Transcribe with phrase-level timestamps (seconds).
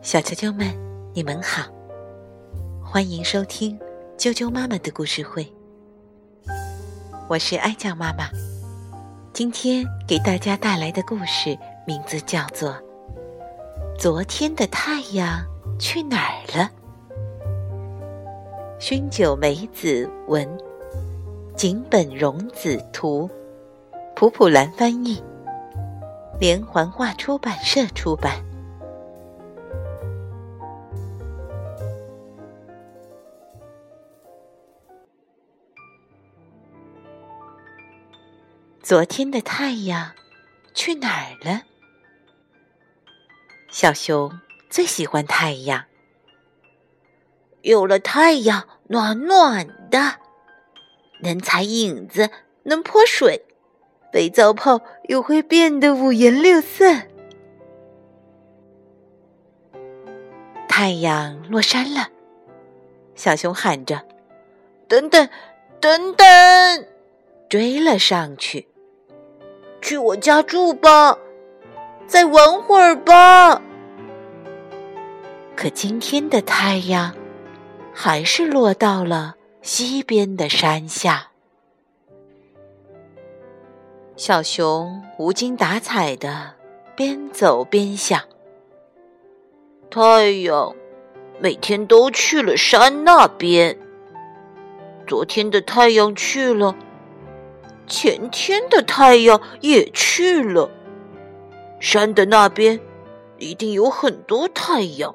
[0.00, 0.66] 小啾啾们，
[1.12, 1.64] 你们好，
[2.82, 3.78] 欢迎收听
[4.16, 5.46] 啾啾妈妈的故事会。
[7.28, 8.30] 我是爱酱妈妈，
[9.34, 12.70] 今天给大家带来的故事名字叫做
[13.98, 15.44] 《昨天的太阳
[15.78, 16.70] 去哪儿了》。
[18.80, 20.48] 熏酒梅子文，
[21.56, 23.28] 井本荣子图，
[24.16, 25.22] 普普兰翻译，
[26.40, 28.44] 连环画出版社出版。
[38.82, 40.12] 昨天的太阳
[40.74, 41.62] 去哪儿了？
[43.70, 45.86] 小熊最喜欢太阳，
[47.62, 50.20] 有了太阳，暖暖的，
[51.20, 52.30] 能踩影子，
[52.64, 53.46] 能泼水，
[54.14, 56.84] 肥皂泡又会变得五颜六色。
[60.68, 62.10] 太阳落山了，
[63.16, 64.06] 小熊喊着
[64.86, 65.28] ：“等等，
[65.80, 66.86] 等等！”
[67.50, 68.68] 追了上去。
[69.82, 71.18] 去我家住吧，
[72.06, 73.60] 再玩会儿吧。
[75.56, 77.12] 可今天的太阳
[77.92, 81.32] 还是落到了西边的山下。
[84.16, 86.54] 小熊无精打采的
[86.94, 88.20] 边走边想：
[89.90, 90.72] 太阳
[91.40, 93.76] 每天都去了山那边，
[95.04, 96.76] 昨天的太阳去了。
[97.88, 100.70] 前天的太阳也去了，
[101.80, 102.78] 山的那边
[103.38, 105.12] 一定有很多太阳。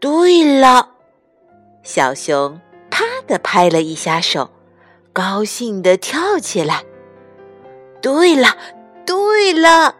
[0.00, 0.88] 对了，
[1.82, 2.58] 小熊
[2.90, 4.50] 啪的拍了一下手，
[5.14, 6.84] 高兴的跳起来。
[8.02, 8.58] 对了，
[9.06, 9.94] 对了，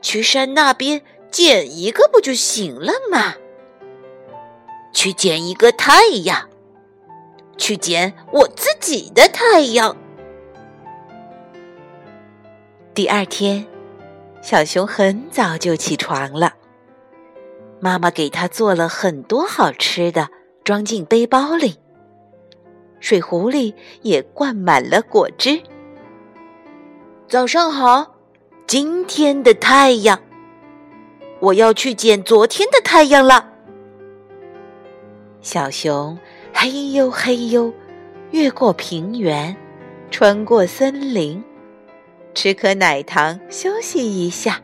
[0.00, 3.34] 去山那边捡一个不就行了吗？
[4.94, 6.48] 去捡一个太阳。
[7.58, 9.96] 去捡我自己的太阳。
[12.94, 13.66] 第二天，
[14.40, 16.54] 小熊很早就起床了。
[17.80, 20.28] 妈妈给他做了很多好吃的，
[20.62, 21.80] 装进背包里。
[23.00, 25.60] 水壶里也灌满了果汁。
[27.28, 28.14] 早上好，
[28.66, 30.20] 今天的太阳，
[31.40, 33.52] 我要去捡昨天的太阳了。
[35.40, 36.18] 小熊。
[36.60, 37.72] 嘿呦嘿呦，
[38.32, 39.54] 越过平原，
[40.10, 41.40] 穿过森林，
[42.34, 44.60] 吃颗奶糖休息一下。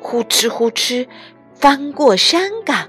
[0.00, 1.06] 呼哧呼哧，
[1.54, 2.88] 翻过山岗，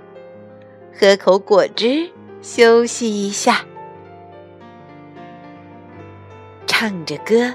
[0.92, 2.10] 喝口果汁
[2.42, 3.64] 休息一下。
[6.80, 7.52] 唱着歌，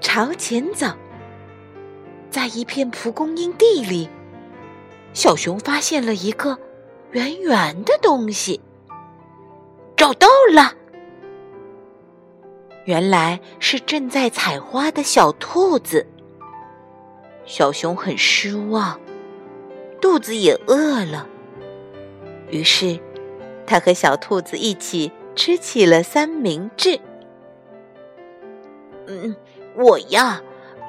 [0.00, 0.86] 朝前走。
[2.30, 4.08] 在一片蒲公英地里，
[5.12, 6.56] 小熊发现了一个
[7.10, 8.58] 圆圆的东西。
[9.98, 10.72] 找到了，
[12.86, 16.06] 原来是正在采花的小兔子。
[17.44, 18.98] 小熊很失望，
[20.00, 21.28] 肚子也饿了，
[22.48, 22.98] 于是
[23.66, 26.98] 他和小兔子一起吃起了三明治。
[29.08, 29.34] 嗯，
[29.74, 30.42] 我呀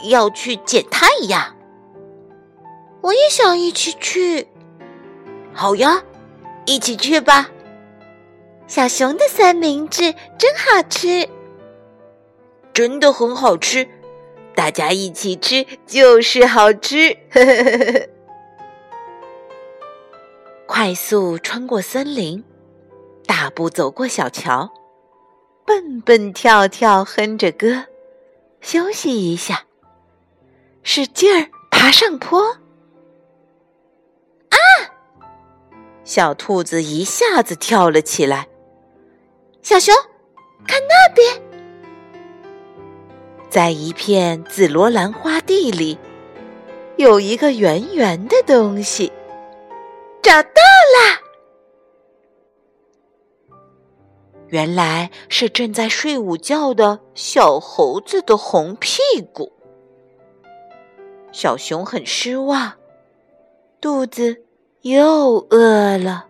[0.10, 1.56] 要去捡太阳，
[3.02, 4.48] 我也想一起去。
[5.54, 6.04] 好呀，
[6.66, 7.50] 一起去吧。
[8.68, 11.28] 小熊的三明治真好吃，
[12.74, 13.88] 真的很好吃，
[14.54, 17.18] 大家一起吃就是好吃。
[20.68, 22.44] 快速穿过森林，
[23.26, 24.70] 大步走过小桥，
[25.66, 27.86] 蹦蹦跳跳哼着歌，
[28.62, 29.64] 休息一下，
[30.84, 32.42] 使劲儿爬上坡。
[34.50, 34.58] 啊！
[36.04, 38.48] 小兔子一下子跳了起来。
[39.62, 39.94] 小熊，
[40.68, 41.42] 看那边，
[43.50, 45.98] 在一片紫罗兰花地里，
[46.98, 49.12] 有一个圆圆的东西。
[50.22, 50.50] 找到
[54.50, 59.00] 原来是正在睡午觉的小猴子的红屁
[59.34, 59.52] 股。
[61.32, 62.74] 小熊很失望，
[63.80, 64.44] 肚子
[64.82, 66.28] 又饿了，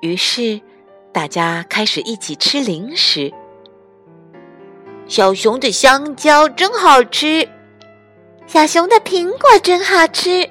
[0.00, 0.60] 于是。
[1.14, 3.30] 大家开始一起吃零食。
[5.06, 7.46] 小熊的香蕉真好吃，
[8.46, 10.48] 小熊的苹果真好吃，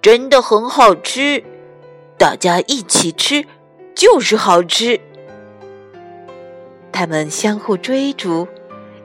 [0.00, 1.44] 真的很好吃。
[2.18, 3.46] 大家一起吃
[3.94, 5.00] 就是好吃。
[6.92, 8.46] 他们相互追逐，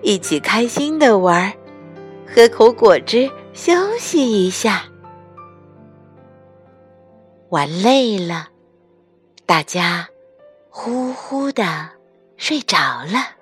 [0.01, 1.54] 一起开心的玩，
[2.28, 4.84] 喝口果汁休息一下。
[7.50, 8.50] 玩累了，
[9.45, 10.10] 大家
[10.69, 11.89] 呼呼的
[12.36, 13.38] 睡着了。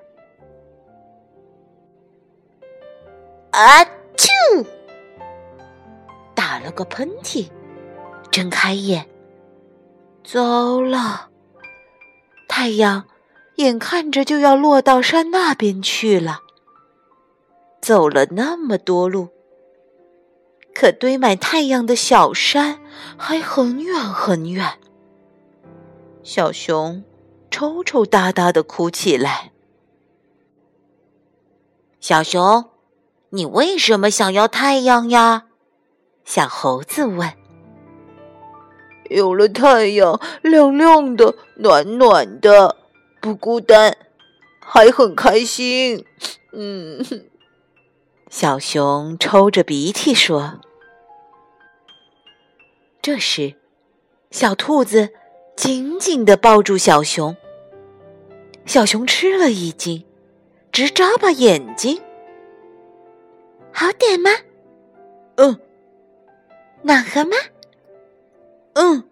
[3.49, 3.83] 啊
[4.15, 4.65] 啾！
[6.35, 7.49] 打了个喷嚏，
[8.29, 9.07] 睁开眼，
[10.23, 11.29] 糟了！
[12.57, 13.03] 太阳
[13.55, 16.39] 眼看着就要落到山那边去了。
[17.81, 19.27] 走了那么多路，
[20.73, 22.79] 可堆满太阳的小山
[23.17, 24.79] 还很远很远。
[26.23, 27.03] 小熊
[27.51, 29.51] 抽抽搭搭的哭起来。
[31.99, 32.69] 小熊，
[33.31, 35.47] 你为什么想要太阳呀？
[36.23, 37.33] 小猴子问。
[39.09, 42.77] 有了太阳，亮亮的，暖暖的，
[43.21, 43.95] 不孤单，
[44.59, 46.05] 还很开心。
[46.51, 47.03] 嗯。
[48.29, 50.59] 小熊抽着鼻涕说
[53.01, 53.55] ：“这时，
[54.31, 55.09] 小兔子
[55.55, 57.37] 紧紧的抱住小熊。
[58.65, 60.03] 小熊吃了一惊，
[60.71, 62.01] 直眨巴眼睛。
[63.71, 64.31] 好点吗？
[65.35, 65.59] 嗯。
[66.81, 67.37] 暖和吗？
[68.75, 69.03] 嗯。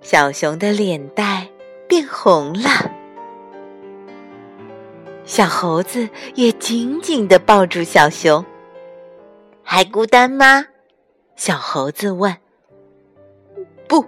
[0.00, 1.48] 小熊的脸蛋
[1.86, 2.92] 变红了。”
[5.26, 8.42] 小猴子也紧紧的抱住小熊。
[9.62, 10.64] 还孤单吗？
[11.36, 12.34] 小猴子问。
[13.86, 14.06] 不，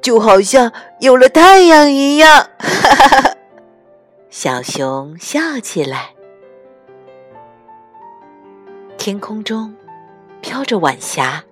[0.00, 2.48] 就好像有了太阳一样。
[2.58, 3.36] 哈哈哈！
[4.30, 6.14] 小熊笑起来。
[8.96, 9.74] 天空中
[10.40, 11.44] 飘着晚霞。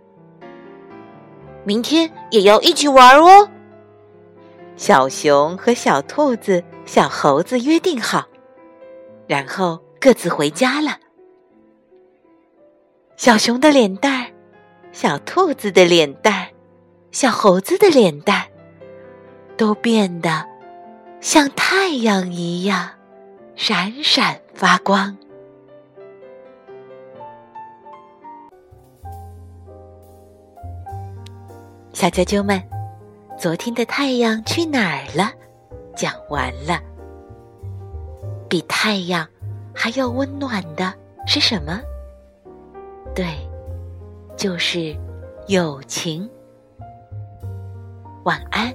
[1.69, 3.47] 明天也要一起玩哦。
[4.75, 8.27] 小熊和小兔子、小猴子约定好。
[9.27, 10.97] 然后各自回家了。
[13.19, 14.33] 小熊的脸蛋儿，
[14.93, 16.49] 小兔子的脸蛋儿，
[17.13, 18.47] 小猴子的脸蛋儿，
[19.59, 20.47] 都变得
[21.21, 22.93] 像太阳一样
[23.57, 25.19] 闪闪发光。
[31.99, 32.63] 小啾啾们，
[33.37, 35.33] 昨天的太阳去哪儿了？
[35.97, 36.81] 讲完了。
[38.49, 39.27] 比太阳
[39.75, 40.95] 还要温暖的
[41.27, 41.81] 是什么？
[43.17, 43.27] 对，
[44.37, 44.97] 就是
[45.49, 46.31] 友情。
[48.25, 48.73] 晚安。